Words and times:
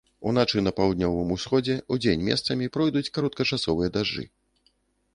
Уначы 0.29 0.63
на 0.67 0.71
паўднёвым 0.79 1.33
усходзе, 1.35 1.77
удзень 1.97 2.25
месцамі 2.31 2.73
пройдуць 2.79 3.07
кароткачасовыя 3.19 3.89
дажджы. 3.99 4.31